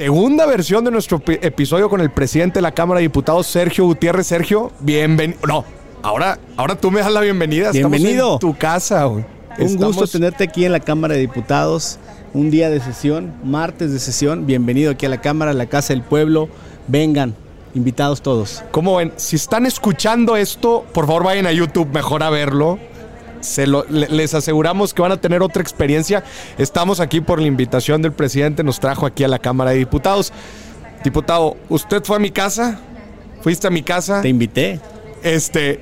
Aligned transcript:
Segunda 0.00 0.46
versión 0.46 0.84
de 0.84 0.92
nuestro 0.92 1.18
pi- 1.18 1.40
episodio 1.42 1.90
con 1.90 2.00
el 2.00 2.12
presidente 2.12 2.58
de 2.58 2.62
la 2.62 2.70
Cámara 2.70 2.98
de 3.00 3.02
Diputados, 3.02 3.48
Sergio 3.48 3.86
Gutiérrez. 3.86 4.24
Sergio, 4.28 4.70
bienvenido. 4.78 5.40
No, 5.48 5.64
ahora, 6.02 6.38
ahora 6.56 6.76
tú 6.76 6.92
me 6.92 7.00
das 7.00 7.10
la 7.12 7.20
bienvenida. 7.20 7.70
Estamos 7.70 7.90
Bienvenido. 7.98 8.34
en 8.34 8.38
tu 8.38 8.56
casa, 8.56 9.02
güey. 9.06 9.24
Un 9.58 9.66
Estamos- 9.66 9.96
gusto 9.96 10.06
tenerte 10.16 10.44
aquí 10.44 10.64
en 10.64 10.70
la 10.70 10.78
Cámara 10.78 11.14
de 11.14 11.20
Diputados. 11.20 11.98
Un 12.34 12.52
día 12.52 12.70
de 12.70 12.78
sesión, 12.78 13.32
martes 13.42 13.90
de 13.92 13.98
sesión. 13.98 14.46
Bienvenido 14.46 14.92
aquí 14.92 15.06
a 15.06 15.08
la 15.08 15.20
Cámara, 15.20 15.50
a 15.50 15.54
la 15.54 15.66
Casa 15.66 15.92
del 15.92 16.02
Pueblo. 16.04 16.48
Vengan, 16.86 17.34
invitados 17.74 18.22
todos. 18.22 18.62
¿Cómo 18.70 18.94
ven? 18.94 19.12
Si 19.16 19.34
están 19.34 19.66
escuchando 19.66 20.36
esto, 20.36 20.86
por 20.94 21.08
favor 21.08 21.24
vayan 21.24 21.46
a 21.48 21.52
YouTube 21.52 21.88
mejor 21.92 22.22
a 22.22 22.30
verlo. 22.30 22.78
Se 23.40 23.66
lo- 23.66 23.84
le- 23.88 24.08
les 24.08 24.34
aseguramos 24.34 24.92
que 24.94 25.02
van 25.02 25.12
a 25.12 25.16
tener 25.20 25.42
otra 25.42 25.62
experiencia. 25.62 26.22
Estamos 26.58 27.00
aquí 27.00 27.20
por 27.20 27.40
la 27.40 27.46
invitación 27.46 28.02
del 28.02 28.12
presidente, 28.12 28.62
nos 28.64 28.80
trajo 28.80 29.06
aquí 29.06 29.24
a 29.24 29.28
la 29.28 29.38
Cámara 29.38 29.70
de 29.70 29.78
Diputados. 29.78 30.32
Diputado, 31.04 31.56
¿usted 31.68 32.02
fue 32.04 32.16
a 32.16 32.18
mi 32.18 32.30
casa? 32.30 32.78
¿Fuiste 33.42 33.66
a 33.66 33.70
mi 33.70 33.82
casa? 33.82 34.20
Te 34.20 34.28
invité. 34.28 34.78
Este, 35.22 35.80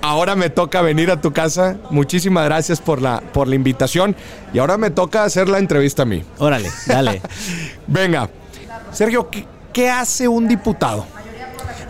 ahora 0.00 0.34
me 0.34 0.50
toca 0.50 0.82
venir 0.82 1.10
a 1.12 1.20
tu 1.20 1.32
casa. 1.32 1.76
Muchísimas 1.90 2.44
gracias 2.46 2.80
por 2.80 3.00
la, 3.00 3.20
por 3.20 3.46
la 3.46 3.54
invitación. 3.54 4.16
Y 4.52 4.58
ahora 4.58 4.76
me 4.78 4.90
toca 4.90 5.22
hacer 5.24 5.48
la 5.48 5.58
entrevista 5.58 6.02
a 6.02 6.06
mí. 6.06 6.24
Órale, 6.38 6.70
dale. 6.86 7.22
Venga, 7.86 8.28
Sergio, 8.90 9.30
¿qué, 9.30 9.44
qué 9.72 9.88
hace 9.90 10.26
un 10.26 10.48
diputado? 10.48 11.06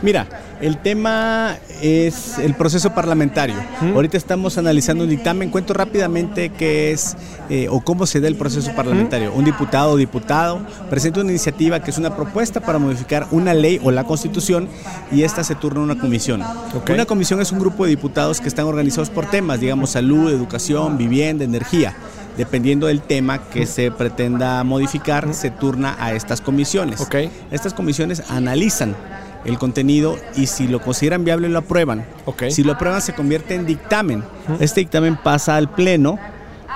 Mira, 0.02 0.26
el 0.62 0.78
tema 0.78 1.58
es 1.82 2.38
el 2.38 2.54
proceso 2.54 2.94
parlamentario. 2.94 3.56
Ahorita 3.94 4.16
estamos 4.16 4.58
analizando 4.58 5.02
un 5.02 5.10
dictamen. 5.10 5.50
Cuento 5.50 5.74
rápidamente 5.74 6.50
qué 6.50 6.92
es 6.92 7.16
eh, 7.50 7.66
o 7.68 7.80
cómo 7.80 8.06
se 8.06 8.20
da 8.20 8.28
el 8.28 8.36
proceso 8.36 8.70
parlamentario. 8.76 9.32
Un 9.34 9.44
diputado 9.44 9.90
o 9.90 9.96
diputado 9.96 10.60
presenta 10.88 11.20
una 11.20 11.30
iniciativa 11.30 11.80
que 11.80 11.90
es 11.90 11.98
una 11.98 12.14
propuesta 12.14 12.60
para 12.60 12.78
modificar 12.78 13.26
una 13.32 13.54
ley 13.54 13.80
o 13.82 13.90
la 13.90 14.04
constitución 14.04 14.68
y 15.10 15.24
esta 15.24 15.42
se 15.42 15.56
turna 15.56 15.80
a 15.80 15.84
una 15.84 15.98
comisión. 15.98 16.42
Una 16.88 17.06
comisión 17.06 17.40
es 17.40 17.50
un 17.50 17.58
grupo 17.58 17.82
de 17.82 17.90
diputados 17.90 18.40
que 18.40 18.46
están 18.46 18.66
organizados 18.66 19.10
por 19.10 19.26
temas, 19.26 19.58
digamos 19.58 19.90
salud, 19.90 20.30
educación, 20.30 20.96
vivienda, 20.96 21.44
energía. 21.44 21.96
Dependiendo 22.36 22.86
del 22.86 23.02
tema 23.02 23.50
que 23.50 23.66
se 23.66 23.90
pretenda 23.90 24.62
modificar, 24.62 25.34
se 25.34 25.50
turna 25.50 25.96
a 25.98 26.14
estas 26.14 26.40
comisiones. 26.40 27.04
Estas 27.50 27.74
comisiones 27.74 28.22
analizan 28.30 28.94
el 29.44 29.58
contenido 29.58 30.16
y 30.36 30.46
si 30.46 30.68
lo 30.68 30.80
consideran 30.80 31.24
viable 31.24 31.48
lo 31.48 31.58
aprueban. 31.58 32.04
Si 32.48 32.62
lo 32.62 32.72
aprueban 32.72 33.00
se 33.02 33.12
convierte 33.14 33.54
en 33.54 33.66
dictamen. 33.66 34.22
Este 34.60 34.80
dictamen 34.80 35.16
pasa 35.16 35.56
al 35.56 35.70
pleno 35.70 36.18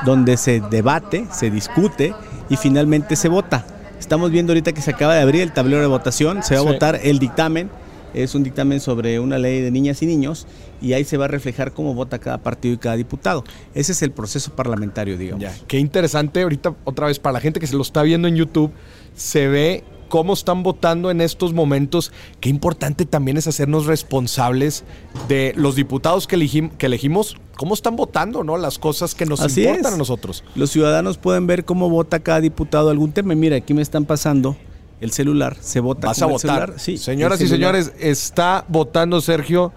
donde 0.05 0.37
se 0.37 0.61
debate, 0.61 1.27
se 1.33 1.51
discute 1.51 2.15
y 2.49 2.57
finalmente 2.57 3.17
se 3.17 3.29
vota. 3.29 3.65
Estamos 3.99 4.31
viendo 4.31 4.53
ahorita 4.53 4.73
que 4.73 4.83
se 4.83 4.91
acaba 4.91 5.15
de 5.15 5.23
abrir 5.23 5.43
el 5.43 5.53
tablero 5.53 5.81
de 5.81 5.89
votación, 5.89 6.43
se 6.43 6.55
va 6.55 6.61
Sí. 6.63 6.67
a 6.69 6.71
votar 6.73 7.01
el 7.03 7.19
dictamen. 7.19 7.71
Es 8.15 8.35
un 8.35 8.43
dictamen 8.45 8.81
sobre 8.81 9.21
una 9.21 9.37
ley 9.37 9.61
de 9.61 9.71
niñas 9.71 10.01
y 10.03 10.07
niños 10.07 10.47
y 10.81 10.93
ahí 10.95 11.05
se 11.05 11.17
va 11.19 11.27
a 11.27 11.29
reflejar 11.29 11.73
cómo 11.73 11.93
vota 11.95 12.19
cada 12.19 12.39
partido 12.39 12.75
y 12.75 12.79
cada 12.79 12.97
diputado. 12.97 13.45
Ese 13.75 13.93
es 13.93 14.01
el 14.03 14.11
proceso 14.11 14.53
parlamentario, 14.53 15.19
digamos. 15.19 15.43
Ya, 15.43 15.55
qué 15.67 15.79
interesante. 15.79 16.43
Ahorita, 16.43 16.75
otra 16.85 17.09
vez, 17.09 17.19
para 17.19 17.35
la 17.35 17.41
gente 17.41 17.61
que 17.61 17.67
se 17.67 17.75
lo 17.77 17.83
está 17.83 18.03
viendo 18.03 18.27
en 18.29 18.37
YouTube, 18.37 18.71
se 19.15 19.49
ve 19.49 19.85
cómo 20.09 20.33
están 20.35 20.63
votando 20.63 21.11
en 21.11 21.21
estos 21.21 21.53
momentos. 21.53 22.13
Qué 22.41 22.49
importante 22.49 23.05
también 23.07 23.37
es 23.37 23.47
hacernos 23.47 23.87
responsables 23.87 24.85
de 25.29 25.53
los 25.57 25.75
diputados 25.77 26.27
que, 26.27 26.37
elegim- 26.37 26.71
que 26.77 26.87
elegimos, 26.87 27.37
cómo 27.57 27.75
están 27.75 27.97
votando, 27.97 28.45
¿no? 28.45 28.57
Las 28.57 28.79
cosas 28.79 29.15
que 29.15 29.27
nos 29.27 29.41
Así 29.41 29.63
importan 29.63 29.87
es. 29.87 29.95
a 29.95 29.99
nosotros. 29.99 30.45
Los 30.55 30.71
ciudadanos 30.71 31.19
pueden 31.19 31.47
ver 31.47 31.65
cómo 31.65 31.89
vota 31.91 32.21
cada 32.21 32.41
diputado 32.41 32.91
algún 32.91 33.13
tema. 33.13 33.35
Mira, 33.35 33.57
aquí 33.57 33.75
me 33.75 33.83
están 33.83 34.05
pasando 34.05 34.57
el 35.01 35.11
celular, 35.11 35.57
se 35.61 35.81
vota 35.81 36.07
Vas 36.09 36.19
con 36.19 36.25
a 36.25 36.27
el 36.29 36.33
votar. 36.33 36.59
celular. 36.61 36.81
Sí, 36.81 36.97
Señoras 36.99 37.41
y 37.41 37.49
señores, 37.49 37.93
está 37.99 38.65
votando 38.69 39.21
Sergio 39.21 39.73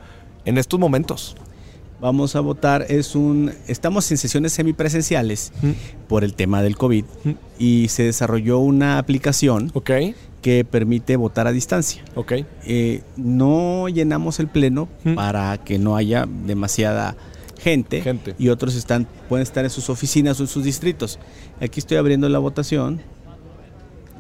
en 0.46 0.58
estos 0.58 0.80
momentos. 0.80 1.36
Vamos 2.02 2.36
a 2.38 2.40
votar, 2.40 2.86
es 2.88 3.14
un 3.16 3.52
estamos 3.68 4.10
en 4.12 4.18
sesiones 4.18 4.54
semipresenciales 4.54 5.52
por 6.08 6.24
el 6.24 6.34
tema 6.34 6.62
del 6.62 6.78
COVID 6.78 7.04
y 7.58 7.88
se 7.90 8.04
desarrolló 8.04 8.60
una 8.60 8.98
aplicación 9.00 9.70
que 10.42 10.64
permite 10.64 11.18
votar 11.18 11.46
a 11.48 11.52
distancia. 11.52 12.02
ok. 12.16 12.34
Eh, 12.66 13.02
no 13.18 13.90
llenamos 13.90 14.40
el 14.40 14.48
pleno 14.48 14.88
Mm. 15.04 15.16
para 15.16 15.58
que 15.58 15.78
no 15.78 15.98
haya 15.98 16.26
demasiada 16.46 17.16
gente, 17.60 18.02
Gente. 18.02 18.34
y 18.40 18.48
otros 18.48 18.76
están 18.76 19.06
pueden 19.28 19.44
estar 19.44 19.66
en 19.66 19.70
sus 19.70 19.90
oficinas 19.90 20.40
o 20.40 20.44
en 20.44 20.48
sus 20.48 20.64
distritos. 20.64 21.20
Aquí 21.60 21.82
estoy 21.82 21.98
abriendo 21.98 22.30
la 22.30 22.40
votación. 22.40 23.02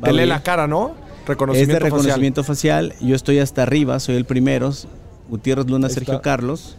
Abrir. 0.01 0.28
la 0.28 0.44
cara, 0.44 0.68
¿no? 0.68 0.95
Es 1.22 1.28
Reconocimiento, 1.28 1.73
de 1.73 1.79
reconocimiento 1.79 2.44
facial. 2.44 2.94
Yo 3.00 3.16
estoy 3.16 3.39
hasta 3.39 3.63
arriba, 3.63 4.00
soy 4.00 4.16
el 4.16 4.25
primero. 4.25 4.73
Gutiérrez 5.29 5.68
Luna, 5.68 5.88
Ahí 5.88 5.94
Sergio 5.94 6.16
está. 6.16 6.22
Carlos. 6.23 6.75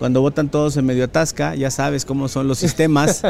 Cuando 0.00 0.20
votan 0.20 0.48
todos 0.48 0.76
en 0.76 0.84
medio 0.86 1.04
atasca, 1.04 1.54
ya 1.54 1.70
sabes 1.70 2.04
cómo 2.04 2.26
son 2.28 2.48
los 2.48 2.58
sistemas, 2.58 3.22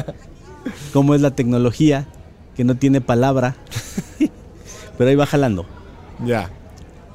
cómo 0.95 1.15
es 1.15 1.21
la 1.21 1.33
tecnología, 1.33 2.07
que 2.57 2.65
no 2.65 2.77
tiene 2.77 3.03
palabra. 3.03 3.57
Pero 4.99 5.11
ahí 5.11 5.17
va 5.17 5.27
jalando. 5.27 5.67
Ya. 6.25 6.51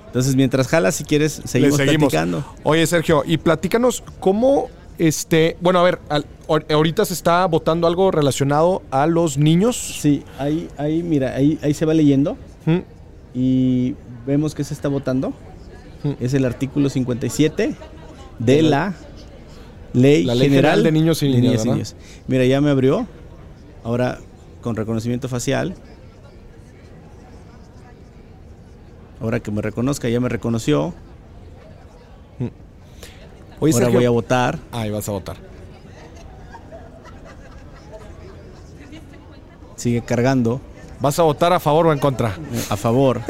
Entonces, 0.08 0.36
mientras 0.36 0.68
jala, 0.68 0.92
si 0.92 1.04
quieres, 1.04 1.42
seguimos, 1.46 1.80
Le 1.80 1.86
seguimos. 1.86 2.10
platicando. 2.12 2.46
Oye, 2.64 2.86
Sergio, 2.88 3.24
y 3.26 3.38
platícanos 3.38 4.04
cómo, 4.20 4.68
este, 4.98 5.58
bueno, 5.62 5.80
a 5.80 5.84
ver, 5.84 6.00
al- 6.10 6.26
ahorita 6.70 7.04
se 7.06 7.14
está 7.14 7.46
votando 7.48 7.86
algo 7.88 8.12
relacionado 8.12 8.82
a 8.92 9.08
los 9.08 9.38
niños. 9.38 9.76
Sí, 9.78 10.24
ahí, 10.40 10.70
ahí, 10.78 11.04
mira, 11.04 11.34
ahí, 11.36 11.60
ahí 11.62 11.74
se 11.74 11.86
va 11.86 11.94
leyendo 11.94 12.38
Mm, 12.66 12.80
y 13.36 13.96
vemos 14.26 14.56
que 14.56 14.64
se 14.64 14.74
está 14.74 14.88
votando. 14.88 15.30
Mm. 16.04 16.12
Es 16.20 16.34
el 16.34 16.46
artículo 16.46 16.90
57 16.90 17.76
de 18.40 18.62
la 18.64 18.94
Ley, 19.96 20.24
La 20.24 20.36
Ley 20.36 20.50
General, 20.50 20.76
General 20.76 20.84
de 20.84 20.92
Niños 20.92 21.24
y 21.24 21.30
Niñas. 21.30 21.96
Mira, 22.28 22.46
ya 22.46 22.62
me 22.62 22.70
abrió. 22.70 23.08
Ahora 23.84 24.20
con 24.62 24.76
reconocimiento 24.76 25.28
facial. 25.30 25.76
Ahora 29.22 29.40
que 29.40 29.52
me 29.52 29.62
reconozca, 29.62 30.10
ya 30.10 30.20
me 30.20 30.28
reconoció. 30.30 30.94
Oye, 33.60 33.74
Ahora 33.74 33.86
Sergio. 33.86 34.00
voy 34.00 34.06
a 34.06 34.10
votar. 34.10 34.60
Ahí 34.72 34.90
vas 34.90 35.08
a 35.08 35.12
votar. 35.14 35.38
Sigue 39.76 40.02
cargando 40.02 40.60
¿Vas 41.00 41.20
a 41.20 41.24
votar 41.24 41.54
a 41.54 41.60
favor 41.60 41.88
o 41.88 41.94
en 41.94 42.00
contra? 42.00 42.36
a 42.70 42.78
favor. 42.78 43.22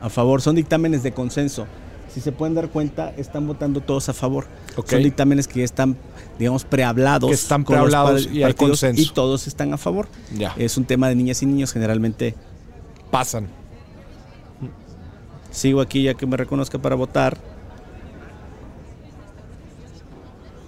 a 0.00 0.08
favor. 0.08 0.40
Son 0.42 0.54
dictámenes 0.56 1.02
de 1.02 1.12
consenso. 1.12 1.66
Si 2.14 2.20
se 2.20 2.30
pueden 2.30 2.54
dar 2.54 2.68
cuenta, 2.68 3.12
están 3.16 3.44
votando 3.48 3.80
todos 3.80 4.08
a 4.08 4.12
favor. 4.12 4.46
Son 4.86 5.02
dictámenes 5.02 5.48
que 5.48 5.58
ya 5.58 5.64
están, 5.64 5.96
digamos, 6.38 6.64
prehablados. 6.64 7.28
Que 7.28 7.34
están 7.34 7.64
prehablados 7.64 8.28
y 8.32 8.44
hay 8.44 8.54
consenso. 8.54 9.02
Y 9.02 9.06
todos 9.06 9.48
están 9.48 9.72
a 9.72 9.78
favor. 9.78 10.06
Ya. 10.32 10.54
Es 10.56 10.76
un 10.76 10.84
tema 10.84 11.08
de 11.08 11.16
niñas 11.16 11.42
y 11.42 11.46
niños, 11.46 11.72
generalmente. 11.72 12.36
Pasan. 13.10 13.48
Sigo 15.50 15.80
aquí 15.80 16.04
ya 16.04 16.14
que 16.14 16.24
me 16.24 16.36
reconozca 16.36 16.78
para 16.78 16.94
votar. 16.94 17.36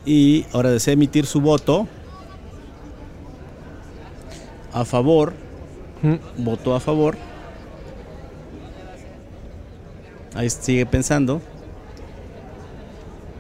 Y 0.05 0.47
ahora 0.53 0.73
desea 0.73 0.95
emitir 0.95 1.27
su 1.27 1.41
voto. 1.41 1.87
A 4.73 4.85
favor. 4.85 5.33
Mm, 6.03 6.45
Votó 6.45 6.75
a 6.75 6.81
favor. 6.81 7.17
Ahí 10.37 10.51
sigue 10.51 10.87
pensando. 10.87 11.41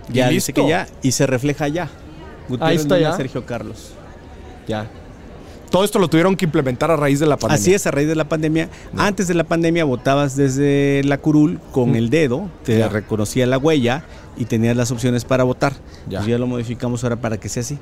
Y 0.09 0.15
Ya 0.15 0.29
dice 0.29 0.53
que 0.53 0.67
ya. 0.67 0.87
Y 1.03 1.12
se 1.12 1.27
refleja 1.27 1.69
ya. 1.69 1.89
Gutiérrez 2.49 2.83
está 2.83 2.97
Luna, 2.97 3.11
ya. 3.11 3.17
Sergio 3.17 3.45
Carlos. 3.45 3.93
Ya. 4.69 4.89
Todo 5.71 5.84
esto 5.84 5.99
lo 5.99 6.09
tuvieron 6.09 6.37
que 6.37 6.45
implementar 6.45 6.91
a 6.93 6.97
raíz 6.97 7.19
de 7.19 7.27
la 7.27 7.37
pandemia. 7.37 7.61
Así 7.61 7.75
es, 7.75 7.87
a 7.87 7.91
raíz 7.91 8.07
de 8.07 8.15
la 8.15 8.28
pandemia. 8.28 8.69
Antes 8.97 9.27
de 9.27 9.34
la 9.34 9.43
pandemia 9.45 9.84
votabas 9.84 10.37
desde 10.37 11.03
la 11.04 11.19
curul 11.19 11.59
con 11.72 11.91
Mm. 11.91 11.97
el 11.97 12.10
dedo, 12.10 12.48
te 12.65 12.78
Ya. 12.78 12.89
reconocía 12.89 13.47
la 13.47 13.59
huella 13.59 14.04
y 14.37 14.45
tenías 14.45 14.77
las 14.77 14.92
opciones 14.92 15.25
para 15.25 15.42
votar. 15.42 15.72
Ya. 16.09 16.25
Ya 16.25 16.39
lo 16.39 16.47
modificamos 16.47 17.03
ahora 17.03 17.16
para 17.16 17.39
que 17.39 17.49
sea 17.49 17.63
así. 17.63 17.78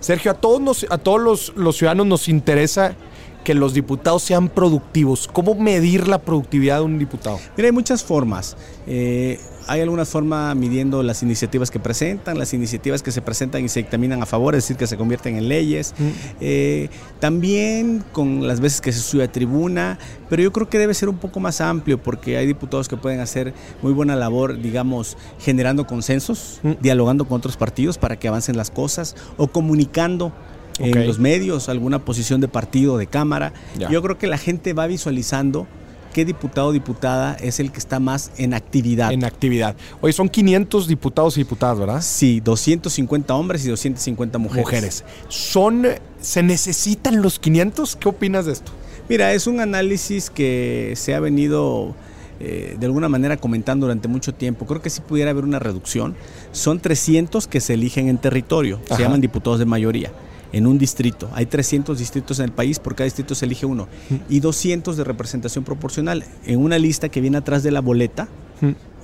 Sergio, 0.00 0.32
a 0.32 0.34
todos, 0.34 0.60
nos- 0.60 0.86
a 0.90 0.98
todos 0.98 1.20
los, 1.20 1.52
los 1.56 1.76
ciudadanos 1.76 2.06
nos 2.08 2.28
interesa 2.28 2.94
que 3.44 3.54
los 3.54 3.74
diputados 3.74 4.22
sean 4.22 4.48
productivos. 4.48 5.28
¿Cómo 5.32 5.54
medir 5.54 6.08
la 6.08 6.18
productividad 6.18 6.78
de 6.78 6.84
un 6.84 6.98
diputado? 6.98 7.38
Mira, 7.56 7.68
hay 7.68 7.72
muchas 7.72 8.02
formas. 8.04 8.56
Eh, 8.86 9.38
hay 9.68 9.80
alguna 9.80 10.04
forma 10.04 10.54
midiendo 10.56 11.02
las 11.04 11.22
iniciativas 11.22 11.70
que 11.70 11.78
presentan, 11.78 12.36
las 12.36 12.52
iniciativas 12.52 13.00
que 13.02 13.12
se 13.12 13.22
presentan 13.22 13.64
y 13.64 13.68
se 13.68 13.80
dictaminan 13.80 14.20
a 14.20 14.26
favor, 14.26 14.54
es 14.56 14.64
decir, 14.64 14.76
que 14.76 14.88
se 14.88 14.96
convierten 14.96 15.36
en 15.36 15.48
leyes. 15.48 15.94
Eh, 16.40 16.88
también 17.20 18.02
con 18.12 18.48
las 18.48 18.58
veces 18.60 18.80
que 18.80 18.92
se 18.92 18.98
sube 18.98 19.22
a 19.22 19.30
tribuna, 19.30 19.98
pero 20.28 20.42
yo 20.42 20.52
creo 20.52 20.68
que 20.68 20.78
debe 20.78 20.94
ser 20.94 21.08
un 21.08 21.16
poco 21.18 21.38
más 21.38 21.60
amplio 21.60 22.02
porque 22.02 22.36
hay 22.36 22.46
diputados 22.46 22.88
que 22.88 22.96
pueden 22.96 23.20
hacer 23.20 23.54
muy 23.82 23.92
buena 23.92 24.16
labor, 24.16 24.60
digamos, 24.60 25.16
generando 25.38 25.86
consensos, 25.86 26.58
Mm. 26.64 26.72
dialogando 26.80 27.24
con 27.26 27.36
otros 27.38 27.56
partidos 27.56 27.98
para 27.98 28.18
que 28.18 28.26
avancen 28.28 28.56
las 28.56 28.70
cosas 28.70 29.14
o 29.36 29.46
comunicando 29.46 30.32
en 30.78 31.06
los 31.06 31.18
medios, 31.18 31.68
alguna 31.68 32.04
posición 32.04 32.40
de 32.40 32.48
partido, 32.48 32.98
de 32.98 33.06
cámara. 33.06 33.52
Yo 33.90 34.02
creo 34.02 34.18
que 34.18 34.26
la 34.26 34.38
gente 34.38 34.72
va 34.72 34.86
visualizando 34.86 35.66
qué 36.12 36.24
diputado 36.24 36.68
o 36.68 36.72
diputada 36.72 37.34
es 37.34 37.58
el 37.58 37.72
que 37.72 37.78
está 37.78 37.98
más 37.98 38.30
en 38.36 38.54
actividad. 38.54 39.12
En 39.12 39.24
actividad. 39.24 39.74
Oye, 40.00 40.12
son 40.12 40.28
500 40.28 40.86
diputados 40.86 41.36
y 41.36 41.40
diputadas, 41.40 41.78
¿verdad? 41.78 42.02
Sí, 42.02 42.40
250 42.40 43.34
hombres 43.34 43.64
y 43.64 43.68
250 43.68 44.38
mujeres. 44.38 44.64
Mujeres. 44.64 45.04
¿Son, 45.28 45.86
¿Se 46.20 46.42
necesitan 46.42 47.22
los 47.22 47.38
500? 47.38 47.96
¿Qué 47.96 48.08
opinas 48.08 48.46
de 48.46 48.52
esto? 48.52 48.72
Mira, 49.08 49.32
es 49.32 49.46
un 49.46 49.60
análisis 49.60 50.30
que 50.30 50.92
se 50.96 51.14
ha 51.14 51.20
venido 51.20 51.94
eh, 52.40 52.76
de 52.78 52.86
alguna 52.86 53.08
manera 53.08 53.36
comentando 53.36 53.86
durante 53.86 54.08
mucho 54.08 54.32
tiempo. 54.34 54.66
Creo 54.66 54.80
que 54.80 54.90
sí 54.90 55.00
pudiera 55.00 55.30
haber 55.30 55.44
una 55.44 55.58
reducción. 55.58 56.14
Son 56.52 56.78
300 56.78 57.46
que 57.46 57.60
se 57.60 57.74
eligen 57.74 58.08
en 58.08 58.18
territorio, 58.18 58.80
se 58.88 59.02
llaman 59.02 59.20
diputados 59.20 59.58
de 59.58 59.64
mayoría 59.64 60.12
en 60.52 60.66
un 60.66 60.78
distrito. 60.78 61.30
Hay 61.32 61.46
300 61.46 61.98
distritos 61.98 62.38
en 62.38 62.46
el 62.46 62.52
país, 62.52 62.78
por 62.78 62.94
cada 62.94 63.04
distrito 63.04 63.34
se 63.34 63.46
elige 63.46 63.66
uno. 63.66 63.88
Y 64.28 64.40
200 64.40 64.96
de 64.96 65.04
representación 65.04 65.64
proporcional 65.64 66.24
en 66.44 66.60
una 66.60 66.78
lista 66.78 67.08
que 67.08 67.20
viene 67.20 67.38
atrás 67.38 67.62
de 67.62 67.70
la 67.70 67.80
boleta 67.80 68.28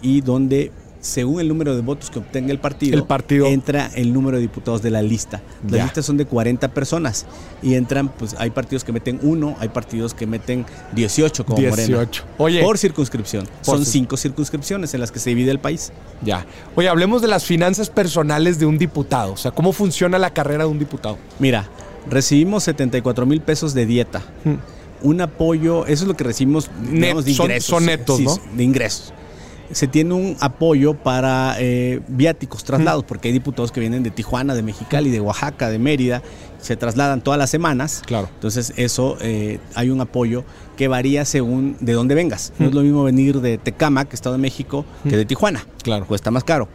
y 0.02 0.20
donde 0.20 0.70
según 1.00 1.40
el 1.40 1.48
número 1.48 1.74
de 1.76 1.82
votos 1.82 2.10
que 2.10 2.18
obtenga 2.18 2.50
el 2.50 2.58
partido, 2.58 3.06
entra 3.46 3.90
el 3.94 4.12
número 4.12 4.36
de 4.36 4.42
diputados 4.42 4.82
de 4.82 4.90
la 4.90 5.02
lista. 5.02 5.40
Las 5.68 5.84
listas 5.84 6.06
son 6.06 6.16
de 6.16 6.24
40 6.24 6.68
personas 6.68 7.26
y 7.62 7.74
entran, 7.74 8.08
pues 8.08 8.34
hay 8.38 8.50
partidos 8.50 8.84
que 8.84 8.92
meten 8.92 9.20
uno, 9.22 9.56
hay 9.60 9.68
partidos 9.68 10.14
que 10.14 10.26
meten 10.26 10.66
18 10.94 11.46
como 11.46 11.58
18. 11.58 12.24
Oye, 12.38 12.62
por 12.62 12.78
circunscripción. 12.78 13.48
son 13.62 13.84
cinco 13.84 14.16
circunscripciones 14.16 14.94
en 14.94 15.00
las 15.00 15.12
que 15.12 15.18
se 15.18 15.30
divide 15.30 15.50
el 15.50 15.60
país. 15.60 15.92
Ya. 16.22 16.46
Oye, 16.74 16.88
hablemos 16.88 17.22
de 17.22 17.28
las 17.28 17.44
finanzas 17.44 17.90
personales 17.90 18.58
de 18.58 18.66
un 18.66 18.78
diputado. 18.78 19.32
O 19.32 19.36
sea, 19.36 19.50
¿cómo 19.52 19.72
funciona 19.72 20.18
la 20.18 20.30
carrera 20.30 20.64
de 20.64 20.70
un 20.70 20.78
diputado? 20.78 21.18
Mira, 21.38 21.68
recibimos 22.10 22.64
74 22.64 23.26
mil 23.26 23.40
pesos 23.40 23.74
de 23.74 23.86
dieta. 23.86 24.22
Un 25.00 25.20
apoyo, 25.20 25.86
eso 25.86 26.04
es 26.04 26.08
lo 26.08 26.16
que 26.16 26.24
recibimos 26.24 26.68
digamos, 26.90 27.24
de 27.24 27.30
ingresos. 27.32 27.66
Son, 27.66 27.86
netos, 27.86 28.20
¿no? 28.20 28.36
De 28.56 28.64
ingresos 28.64 29.12
se 29.70 29.86
tiene 29.86 30.14
un 30.14 30.36
apoyo 30.40 30.94
para 30.94 31.56
eh, 31.58 32.00
viáticos, 32.08 32.64
traslados, 32.64 33.04
porque 33.04 33.28
hay 33.28 33.32
diputados 33.32 33.72
que 33.72 33.80
vienen 33.80 34.02
de 34.02 34.10
Tijuana, 34.10 34.54
de 34.54 34.62
Mexicali, 34.62 35.10
de 35.10 35.20
Oaxaca, 35.20 35.68
de 35.68 35.78
Mérida, 35.78 36.22
se 36.60 36.76
trasladan 36.76 37.20
todas 37.20 37.38
las 37.38 37.50
semanas. 37.50 38.02
Claro. 38.06 38.28
Entonces, 38.32 38.72
eso 38.76 39.16
eh, 39.20 39.58
hay 39.74 39.90
un 39.90 40.00
apoyo 40.00 40.44
que 40.76 40.88
varía 40.88 41.24
según 41.24 41.76
de 41.80 41.92
dónde 41.92 42.14
vengas. 42.14 42.52
No 42.58 42.68
es 42.68 42.74
lo 42.74 42.82
mismo 42.82 43.04
venir 43.04 43.40
de 43.40 43.58
Tecama, 43.58 44.04
que 44.06 44.16
Estado 44.16 44.36
de 44.36 44.42
México, 44.42 44.84
que 45.08 45.16
de 45.16 45.24
Tijuana. 45.24 45.64
Claro. 45.82 46.06
Cuesta 46.06 46.30
más 46.30 46.44
caro 46.44 46.68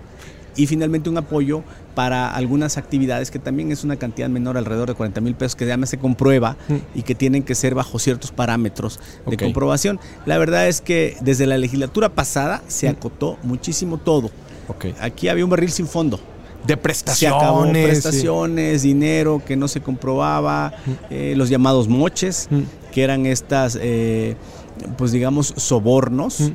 y 0.56 0.68
finalmente 0.68 1.10
un 1.10 1.18
apoyo 1.18 1.64
para 1.96 2.34
algunas 2.34 2.78
actividades 2.78 3.32
que 3.32 3.40
también 3.40 3.72
es 3.72 3.84
una 3.84 3.98
cantidad 3.98 4.30
menor, 4.30 4.58
alrededor 4.58 4.90
de 4.90 4.96
40 4.96 5.22
mil 5.22 5.36
pesos, 5.36 5.56
que 5.56 5.66
ya 5.66 5.78
se 5.86 5.98
comprueba 5.98 6.58
mm. 6.68 6.76
y 6.96 7.04
que 7.04 7.16
tienen 7.16 7.44
que 7.44 7.56
ser 7.56 7.76
bajo 7.76 8.00
ciertos 8.00 8.32
parámetros 8.32 9.00
de 9.26 9.38
comprobación. 9.38 10.00
La 10.26 10.38
verdad 10.38 10.68
es 10.68 10.82
que 10.82 11.18
desde 11.22 11.46
la 11.46 11.58
legislatura 11.58 12.10
pasada 12.10 12.64
se 12.68 12.88
mm. 12.88 12.92
acotó 12.92 13.38
muchísimo 13.44 13.98
todo. 13.98 14.32
Aquí 15.00 15.28
había 15.28 15.44
un 15.44 15.50
barril 15.50 15.72
sin 15.72 15.88
fondo. 15.88 16.20
De 16.66 16.78
prestaciones. 16.78 17.86
prestaciones, 17.86 18.84
dinero 18.84 19.42
que 19.46 19.58
no 19.58 19.68
se 19.68 19.82
comprobaba, 19.82 20.72
mm. 20.86 20.92
eh, 21.10 21.34
los 21.36 21.50
llamados 21.50 21.90
moches, 21.90 22.48
que 22.92 23.04
eran 23.04 23.26
estas, 23.26 23.78
eh, 23.82 24.36
pues 24.98 25.12
digamos, 25.12 25.54
sobornos 25.58 26.52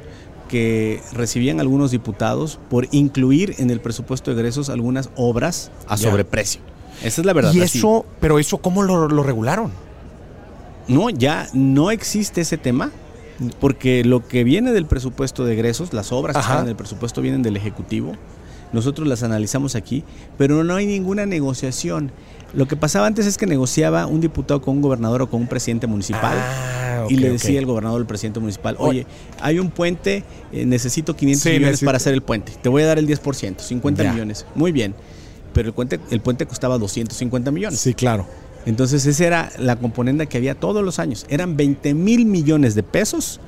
que 0.48 1.00
recibían 1.12 1.60
algunos 1.60 1.90
diputados 1.90 2.58
por 2.68 2.88
incluir 2.90 3.54
en 3.58 3.70
el 3.70 3.80
presupuesto 3.80 4.30
de 4.32 4.40
egresos 4.40 4.70
algunas 4.70 5.10
obras 5.16 5.70
a 5.86 5.96
sobreprecio. 5.96 6.60
Esa 7.02 7.20
es 7.20 7.26
la 7.26 7.32
verdad. 7.32 7.52
¿Y 7.52 7.60
eso, 7.60 8.04
pero 8.20 8.38
eso 8.38 8.58
cómo 8.58 8.82
lo, 8.82 9.06
regularon? 9.22 9.70
No, 10.88 11.10
ya 11.10 11.48
no 11.52 11.90
existe 11.90 12.40
ese 12.40 12.56
tema 12.56 12.90
porque 13.60 14.04
lo 14.04 14.26
que 14.26 14.42
viene 14.42 14.72
del 14.72 14.86
presupuesto 14.86 15.44
de 15.44 15.52
egresos, 15.52 15.92
las 15.92 16.10
obras 16.10 16.34
que 16.34 16.40
están 16.40 16.64
en 16.64 16.70
el 16.70 16.76
presupuesto 16.76 17.20
vienen 17.22 17.42
del 17.42 17.56
Ejecutivo, 17.56 18.14
nosotros 18.72 19.06
las 19.06 19.22
analizamos 19.22 19.74
aquí, 19.76 20.02
pero 20.36 20.64
no 20.64 20.74
hay 20.74 20.86
ninguna 20.86 21.24
negociación. 21.26 22.10
Lo 22.54 22.66
que 22.66 22.76
pasaba 22.76 23.06
antes 23.06 23.26
es 23.26 23.36
que 23.36 23.46
negociaba 23.46 24.06
un 24.06 24.20
diputado 24.20 24.60
con 24.62 24.76
un 24.76 24.82
gobernador 24.82 25.22
o 25.22 25.30
con 25.30 25.40
un 25.42 25.46
presidente 25.46 25.86
municipal. 25.86 26.36
Ah 26.36 26.78
y 27.08 27.16
le 27.16 27.30
decía 27.30 27.58
el 27.58 27.66
gobernador, 27.66 28.00
el 28.00 28.06
presidente 28.06 28.40
municipal, 28.40 28.76
oye, 28.78 29.06
hay 29.40 29.58
un 29.58 29.70
puente, 29.70 30.24
eh, 30.52 30.64
necesito 30.64 31.16
500 31.16 31.52
millones 31.52 31.80
para 31.82 31.96
hacer 31.96 32.14
el 32.14 32.22
puente, 32.22 32.52
te 32.60 32.68
voy 32.68 32.82
a 32.82 32.86
dar 32.86 32.98
el 32.98 33.06
10%, 33.06 33.60
50 33.60 34.12
millones. 34.12 34.46
Muy 34.54 34.72
bien, 34.72 34.94
pero 35.52 35.68
el 35.68 35.74
puente, 35.74 36.00
el 36.10 36.20
puente 36.20 36.46
costaba 36.46 36.78
250 36.78 37.50
millones. 37.50 37.80
Sí, 37.80 37.94
claro. 37.94 38.26
Entonces 38.66 39.06
esa 39.06 39.26
era 39.26 39.52
la 39.58 39.76
componente 39.76 40.26
que 40.26 40.36
había 40.36 40.54
todos 40.54 40.84
los 40.84 40.98
años. 40.98 41.24
Eran 41.30 41.56
20 41.56 41.94
mil 41.94 42.26
millones 42.26 42.74
de 42.74 42.82
pesos 42.82 43.40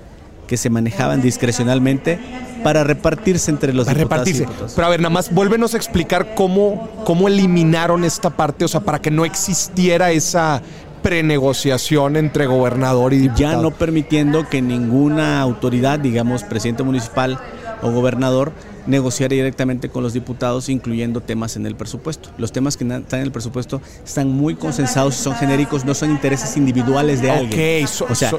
que 0.50 0.56
se 0.56 0.68
manejaban 0.68 1.22
discrecionalmente 1.22 2.18
para 2.64 2.82
repartirse 2.82 3.52
entre 3.52 3.72
los 3.72 3.86
para 3.86 4.00
repartirse. 4.00 4.48
Pero 4.74 4.84
a 4.84 4.90
ver, 4.90 4.98
nada 4.98 5.14
más 5.14 5.32
vuélvenos 5.32 5.74
a 5.74 5.76
explicar 5.76 6.34
cómo, 6.34 6.90
cómo 7.04 7.28
eliminaron 7.28 8.02
esta 8.02 8.30
parte, 8.30 8.64
o 8.64 8.68
sea, 8.68 8.80
para 8.80 9.00
que 9.00 9.12
no 9.12 9.24
existiera 9.24 10.10
esa 10.10 10.60
prenegociación 11.02 12.16
entre 12.16 12.46
gobernador 12.46 13.12
y 13.12 13.18
diputado. 13.18 13.52
Ya 13.52 13.62
no 13.62 13.70
permitiendo 13.70 14.48
que 14.48 14.60
ninguna 14.60 15.40
autoridad, 15.40 16.00
digamos 16.00 16.42
presidente 16.42 16.82
municipal 16.82 17.38
o 17.82 17.90
gobernador, 17.90 18.52
negociara 18.86 19.34
directamente 19.34 19.88
con 19.88 20.02
los 20.02 20.12
diputados, 20.12 20.68
incluyendo 20.68 21.20
temas 21.20 21.56
en 21.56 21.66
el 21.66 21.76
presupuesto. 21.76 22.30
Los 22.38 22.52
temas 22.52 22.76
que 22.76 22.84
están 22.84 23.20
en 23.20 23.26
el 23.26 23.32
presupuesto 23.32 23.80
están 24.04 24.28
muy 24.28 24.54
consensados, 24.54 25.14
son 25.14 25.34
genéricos, 25.34 25.84
no 25.84 25.94
son 25.94 26.10
intereses 26.10 26.56
individuales 26.56 27.20
de 27.22 27.30
alguien. 27.30 27.86
o 28.08 28.14
sea, 28.14 28.32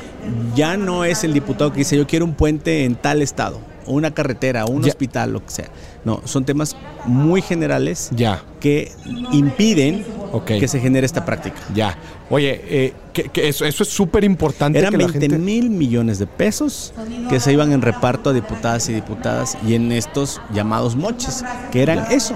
ya 0.56 0.78
no 0.78 1.06
es 1.06 1.24
el 1.24 1.34
diputado 1.34 1.72
que 1.72 1.80
dice 1.80 1.98
yo 1.98 2.08
quiero 2.08 2.26
un 2.26 2.34
puente 2.34 2.86
en 2.86 2.96
tal 2.96 3.22
estado, 3.22 3.60
o 3.86 3.94
una 3.94 4.12
carretera, 4.12 4.66
o 4.66 4.72
un 4.72 4.84
hospital, 4.86 5.34
lo 5.34 5.46
que 5.46 5.52
sea. 5.52 5.70
No, 6.06 6.22
son 6.26 6.46
temas 6.46 6.76
muy 7.06 7.42
generales 7.42 8.10
ya. 8.12 8.44
que 8.60 8.92
impiden 9.32 10.06
que 10.40 10.68
se 10.68 10.80
genere 10.80 11.06
esta 11.06 11.26
práctica. 11.26 11.58
Ya. 11.74 11.98
Oye, 12.30 12.62
eh, 12.66 12.94
que, 13.14 13.50
eso, 13.50 13.66
es 13.66 13.76
súper 13.76 14.24
importante. 14.24 14.80
Eran 14.80 14.98
20 14.98 15.30
mil 15.38 15.70
millones 15.70 16.20
de 16.20 16.28
pesos 16.28 16.94
que 17.30 17.40
se 17.40 17.52
iban 17.52 17.72
en 17.72 17.82
reparto 17.82 18.30
a 18.30 18.34
diputadas 18.34 18.88
y 18.90 18.94
diputadas 18.94 19.58
y 19.68 19.76
en 19.76 19.92
estos 19.92 20.42
llamados 20.54 20.96
moches, 20.96 21.44
que 21.72 21.82
eran 21.82 22.12
eso, 22.12 22.36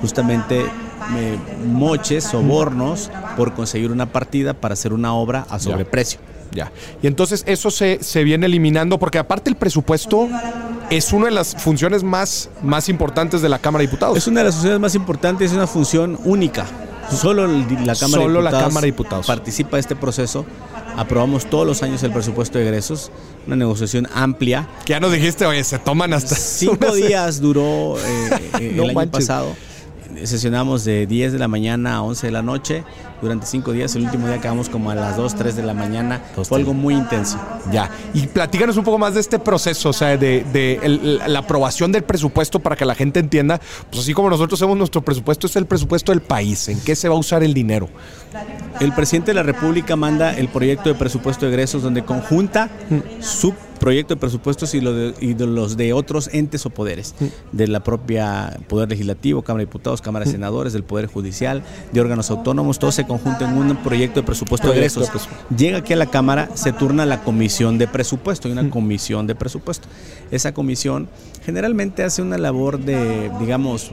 justamente 0.00 0.60
eh, 0.60 1.38
moches, 1.66 2.24
sobornos 2.24 3.10
por 3.36 3.54
conseguir 3.54 3.90
una 3.90 4.06
partida 4.06 4.54
para 4.54 4.74
hacer 4.74 4.92
una 4.92 5.14
obra 5.14 5.46
a 5.50 5.58
sobreprecio. 5.58 6.20
Ya. 6.52 6.70
Y 7.02 7.06
entonces 7.06 7.44
eso 7.46 7.70
se, 7.70 7.98
se, 8.02 8.24
viene 8.24 8.46
eliminando, 8.46 8.98
porque 8.98 9.18
aparte 9.18 9.48
el 9.48 9.56
presupuesto 9.56 10.28
es 10.90 11.12
una 11.12 11.26
de 11.26 11.30
las 11.32 11.56
funciones 11.56 12.02
más, 12.02 12.50
más 12.62 12.88
importantes 12.90 13.40
de 13.40 13.48
la 13.48 13.58
Cámara 13.58 13.80
de 13.80 13.86
Diputados. 13.86 14.18
Es 14.18 14.26
una 14.26 14.40
de 14.40 14.46
las 14.46 14.54
funciones 14.54 14.80
más 14.80 14.94
importantes, 14.94 15.50
es 15.50 15.56
una 15.56 15.66
función 15.66 16.18
única. 16.24 16.66
Solo 17.16 17.46
la 17.46 17.94
Cámara, 17.94 18.22
de, 18.22 18.28
Diputados 18.28 18.44
la 18.44 18.50
Cámara 18.50 18.80
de 18.80 18.86
Diputados 18.86 19.26
participa 19.26 19.76
de 19.76 19.80
este 19.80 19.96
proceso. 19.96 20.44
Aprobamos 20.96 21.46
todos 21.46 21.66
los 21.66 21.82
años 21.82 22.02
el 22.02 22.12
presupuesto 22.12 22.58
de 22.58 22.64
egresos, 22.64 23.10
una 23.46 23.56
negociación 23.56 24.08
amplia. 24.14 24.68
Que 24.84 24.92
ya 24.92 25.00
nos 25.00 25.12
dijiste, 25.12 25.46
oye, 25.46 25.64
se 25.64 25.78
toman 25.78 26.12
hasta... 26.12 26.34
Cinco 26.34 26.92
días 26.94 27.40
duró 27.40 27.98
eh, 27.98 28.50
eh, 28.60 28.76
el 28.76 28.96
año 28.96 29.10
pasado 29.10 29.54
sesionamos 30.24 30.84
de 30.84 31.06
10 31.06 31.32
de 31.32 31.38
la 31.38 31.48
mañana 31.48 31.96
a 31.96 32.02
11 32.02 32.26
de 32.26 32.32
la 32.32 32.42
noche 32.42 32.84
durante 33.20 33.46
cinco 33.46 33.72
días. 33.72 33.94
El 33.94 34.04
último 34.04 34.26
día 34.26 34.36
acabamos 34.36 34.68
como 34.68 34.90
a 34.90 34.94
las 34.94 35.16
2, 35.16 35.34
3 35.34 35.56
de 35.56 35.62
la 35.62 35.74
mañana. 35.74 36.20
Fue 36.42 36.58
algo 36.58 36.74
muy 36.74 36.94
intenso. 36.94 37.38
Ya. 37.70 37.90
Y 38.14 38.26
platícanos 38.26 38.76
un 38.76 38.84
poco 38.84 38.98
más 38.98 39.14
de 39.14 39.20
este 39.20 39.38
proceso, 39.38 39.90
o 39.90 39.92
sea, 39.92 40.16
de, 40.16 41.20
la 41.26 41.40
aprobación 41.40 41.92
del 41.92 42.04
presupuesto 42.04 42.60
para 42.60 42.76
que 42.76 42.84
la 42.84 42.94
gente 42.94 43.20
entienda, 43.20 43.60
pues 43.90 44.02
así 44.02 44.14
como 44.14 44.30
nosotros 44.30 44.60
hacemos 44.60 44.76
nuestro 44.76 45.02
presupuesto, 45.02 45.46
es 45.46 45.56
el 45.56 45.66
presupuesto 45.66 46.12
del 46.12 46.22
país. 46.22 46.68
¿En 46.68 46.80
qué 46.80 46.96
se 46.96 47.08
va 47.08 47.14
a 47.14 47.18
usar 47.18 47.42
el 47.42 47.54
dinero? 47.54 47.88
El 48.80 48.92
presidente 48.92 49.30
de 49.30 49.34
la 49.34 49.42
República 49.42 49.96
manda 49.96 50.36
el 50.36 50.48
proyecto 50.48 50.88
de 50.88 50.94
presupuesto 50.94 51.46
de 51.46 51.52
egresos 51.52 51.82
donde 51.82 52.04
conjunta 52.04 52.70
su 53.20 53.54
proyecto 53.82 54.14
de 54.14 54.20
presupuestos 54.20 54.74
y, 54.74 54.80
los 54.80 55.76
de 55.76 55.92
otros 55.92 56.30
entes 56.32 56.64
o 56.66 56.70
poderes, 56.70 57.16
de 57.50 57.66
la 57.66 57.82
propia 57.82 58.60
Poder 58.68 58.88
Legislativo, 58.88 59.42
Cámara 59.42 59.62
de 59.62 59.66
Diputados, 59.66 60.00
Cámara 60.00 60.24
de 60.24 60.30
Senadores, 60.30 60.72
del 60.72 60.84
Poder 60.84 61.06
Judicial, 61.06 61.64
de 61.92 62.00
órganos 62.00 62.30
autónomos, 62.30 62.78
todo 62.78 62.92
se 62.92 63.04
conjunta 63.04 63.50
en 63.50 63.58
un 63.58 63.76
proyecto 63.78 64.20
de 64.20 64.26
presupuesto 64.26 64.68
de 64.68 64.74
egresos. 64.74 65.10
Llega 65.56 65.78
aquí 65.78 65.94
a 65.94 65.96
la 65.96 66.06
Cámara, 66.06 66.50
se 66.54 66.72
turna 66.72 67.04
la 67.06 67.24
comisión 67.24 67.76
de 67.76 67.88
presupuesto, 67.88 68.46
hay 68.46 68.52
una 68.52 68.70
comisión 68.70 69.26
de 69.26 69.34
presupuesto. 69.34 69.88
Esa 70.30 70.54
comisión 70.54 71.08
generalmente 71.44 72.04
hace 72.04 72.22
una 72.22 72.38
labor 72.38 72.78
de, 72.78 73.30
digamos, 73.40 73.90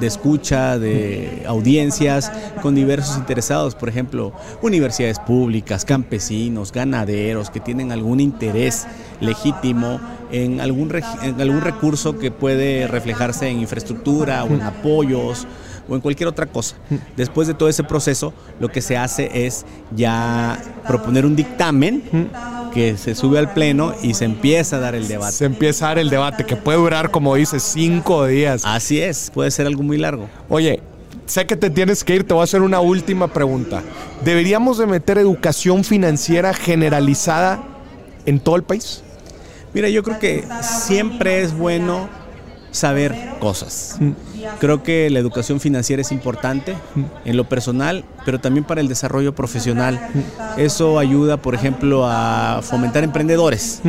de 0.00 0.06
escucha, 0.06 0.78
de 0.78 1.42
audiencias 1.46 2.30
con 2.62 2.74
diversos 2.74 3.16
interesados, 3.16 3.74
por 3.74 3.88
ejemplo, 3.88 4.32
universidades 4.62 5.18
públicas, 5.18 5.84
campesinos, 5.84 6.72
ganaderos 6.72 7.50
que 7.50 7.60
tienen 7.60 7.92
algún 7.92 8.20
interés 8.20 8.86
legítimo 9.20 10.00
en 10.30 10.60
algún, 10.60 10.92
en 11.22 11.40
algún 11.40 11.60
recurso 11.60 12.18
que 12.18 12.30
puede 12.30 12.86
reflejarse 12.88 13.48
en 13.48 13.60
infraestructura 13.60 14.44
o 14.44 14.48
en 14.48 14.62
apoyos 14.62 15.46
o 15.88 15.94
en 15.94 16.00
cualquier 16.00 16.28
otra 16.28 16.46
cosa. 16.46 16.76
Después 17.16 17.48
de 17.48 17.54
todo 17.54 17.68
ese 17.68 17.84
proceso, 17.84 18.32
lo 18.60 18.68
que 18.68 18.80
se 18.80 18.96
hace 18.96 19.46
es 19.46 19.66
ya 19.94 20.58
proponer 20.86 21.26
un 21.26 21.36
dictamen 21.36 22.02
que 22.72 22.96
se 22.96 23.14
sube 23.14 23.38
al 23.38 23.52
pleno 23.52 23.94
y 24.02 24.14
se 24.14 24.24
empieza 24.24 24.76
a 24.76 24.80
dar 24.80 24.94
el 24.94 25.08
debate. 25.08 25.32
Se 25.32 25.44
empieza 25.44 25.86
a 25.86 25.88
dar 25.88 25.98
el 25.98 26.10
debate 26.10 26.44
que 26.44 26.56
puede 26.56 26.78
durar, 26.78 27.10
como 27.10 27.34
dices, 27.34 27.62
cinco 27.62 28.26
días. 28.26 28.62
Así 28.64 29.00
es, 29.00 29.30
puede 29.32 29.50
ser 29.50 29.66
algo 29.66 29.82
muy 29.82 29.98
largo. 29.98 30.28
Oye, 30.48 30.82
sé 31.26 31.46
que 31.46 31.56
te 31.56 31.70
tienes 31.70 32.04
que 32.04 32.14
ir, 32.14 32.26
te 32.26 32.34
voy 32.34 32.40
a 32.40 32.44
hacer 32.44 32.62
una 32.62 32.80
última 32.80 33.28
pregunta. 33.28 33.82
¿Deberíamos 34.24 34.78
de 34.78 34.86
meter 34.86 35.18
educación 35.18 35.84
financiera 35.84 36.54
generalizada 36.54 37.62
en 38.26 38.40
todo 38.40 38.56
el 38.56 38.62
país? 38.62 39.02
Mira, 39.74 39.88
yo 39.88 40.02
creo 40.02 40.18
que 40.18 40.44
siempre 40.60 41.42
es 41.42 41.56
bueno 41.56 42.08
saber 42.72 43.14
cosas. 43.38 43.98
Creo 44.58 44.82
que 44.82 45.08
la 45.10 45.20
educación 45.20 45.60
financiera 45.60 46.02
es 46.02 46.10
importante 46.10 46.74
en 47.24 47.36
lo 47.36 47.48
personal, 47.48 48.04
pero 48.24 48.40
también 48.40 48.64
para 48.64 48.80
el 48.80 48.88
desarrollo 48.88 49.34
profesional. 49.34 50.00
Eso 50.56 50.98
ayuda, 50.98 51.36
por 51.36 51.54
ejemplo, 51.54 52.06
a 52.06 52.60
fomentar 52.62 53.04
emprendedores. 53.04 53.80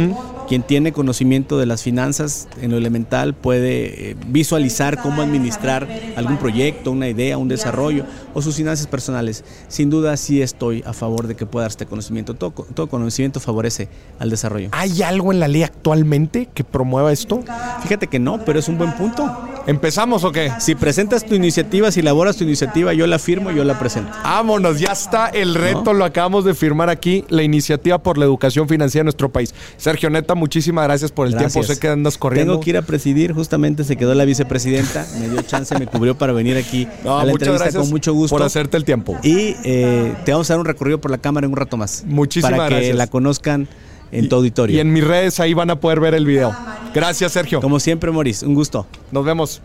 Quien 0.47 0.63
tiene 0.63 0.91
conocimiento 0.91 1.57
de 1.57 1.65
las 1.65 1.83
finanzas 1.83 2.47
en 2.61 2.71
lo 2.71 2.77
elemental 2.77 3.33
puede 3.33 4.11
eh, 4.11 4.15
visualizar 4.27 5.01
cómo 5.01 5.21
administrar 5.21 5.87
algún 6.15 6.37
proyecto, 6.37 6.91
una 6.91 7.07
idea, 7.07 7.37
un 7.37 7.47
desarrollo 7.47 8.05
o 8.33 8.41
sus 8.41 8.55
finanzas 8.55 8.87
personales. 8.87 9.43
Sin 9.67 9.89
duda 9.89 10.17
sí 10.17 10.41
estoy 10.41 10.83
a 10.85 10.93
favor 10.93 11.27
de 11.27 11.35
que 11.35 11.45
pueda 11.45 11.63
dar 11.63 11.71
este 11.71 11.85
conocimiento. 11.85 12.33
Todo, 12.33 12.51
todo 12.51 12.87
conocimiento 12.87 13.39
favorece 13.39 13.87
al 14.19 14.29
desarrollo. 14.29 14.69
¿Hay 14.71 15.01
algo 15.01 15.31
en 15.31 15.39
la 15.39 15.47
ley 15.47 15.63
actualmente 15.63 16.49
que 16.53 16.63
promueva 16.63 17.11
esto? 17.11 17.41
Fíjate 17.81 18.07
que 18.07 18.19
no, 18.19 18.43
pero 18.43 18.59
es 18.59 18.67
un 18.67 18.77
buen 18.77 18.93
punto. 18.93 19.52
¿Empezamos 19.65 20.25
o 20.25 20.31
qué? 20.33 20.51
Si 20.59 20.75
presentas 20.75 21.25
tu 21.25 21.35
iniciativa, 21.35 21.89
si 21.91 22.01
elaboras 22.01 22.35
tu 22.35 22.43
iniciativa, 22.43 22.93
yo 22.93 23.07
la 23.07 23.17
firmo, 23.17 23.49
yo 23.51 23.63
la 23.63 23.79
presento. 23.79 24.11
Vámonos, 24.23 24.79
ya 24.79 24.91
está 24.91 25.27
el 25.27 25.55
reto, 25.55 25.93
lo 25.93 26.03
acabamos 26.03 26.43
de 26.43 26.53
firmar 26.53 26.89
aquí, 26.89 27.23
la 27.29 27.43
iniciativa 27.43 27.97
por 27.97 28.17
la 28.17 28.25
educación 28.25 28.67
financiera 28.67 29.03
en 29.03 29.05
nuestro 29.05 29.29
país. 29.29 29.53
Sergio 29.77 30.09
Neta, 30.09 30.35
muchísimas 30.35 30.83
gracias 30.85 31.11
por 31.11 31.27
el 31.27 31.33
Gracias. 31.33 31.53
tiempo, 31.53 31.73
sé 31.73 31.79
que 31.79 31.87
andas 31.87 32.17
corriendo. 32.17 32.53
Tengo 32.53 32.63
que 32.63 32.69
ir 32.71 32.77
a 32.77 32.81
presidir, 32.81 33.31
justamente 33.33 33.85
se 33.85 33.95
quedó 33.95 34.13
la 34.15 34.25
vicepresidenta, 34.25 35.05
me 35.19 35.29
dio 35.29 35.41
chance, 35.43 35.77
me 35.79 35.87
cubrió 35.87 36.17
para 36.17 36.33
venir 36.33 36.57
aquí 36.57 36.87
No, 37.05 37.17
a 37.19 37.23
la 37.25 37.31
muchas 37.31 37.47
entrevista 37.47 37.63
gracias 37.65 37.81
con 37.83 37.89
mucho 37.89 38.13
gusto. 38.13 38.35
por 38.35 38.45
hacerte 38.45 38.75
el 38.75 38.83
tiempo. 38.83 39.17
Y 39.23 39.55
eh, 39.63 40.13
te 40.25 40.31
vamos 40.33 40.49
a 40.49 40.53
dar 40.53 40.59
un 40.59 40.65
recorrido 40.65 40.99
por 40.99 41.09
la 41.09 41.19
cámara 41.19 41.45
en 41.45 41.51
un 41.51 41.57
rato 41.57 41.77
más. 41.77 42.03
Muchísimas 42.05 42.51
para 42.51 42.67
que 42.67 42.75
gracias. 42.75 42.97
la 42.97 43.07
conozcan 43.07 43.67
en 44.13 44.29
tu 44.29 44.35
auditorio. 44.35 44.75
Y 44.75 44.79
en 44.79 44.93
mis 44.93 45.03
redes 45.03 45.39
ahí 45.39 45.53
van 45.53 45.69
a 45.69 45.79
poder 45.79 45.99
ver 45.99 46.13
el 46.13 46.25
video. 46.25 46.55
Gracias, 46.93 47.31
Sergio. 47.31 47.59
Como 47.59 47.79
siempre, 47.79 48.11
Maurice, 48.11 48.45
un 48.45 48.53
gusto. 48.53 48.85
Nos 49.11 49.25
vemos. 49.25 49.61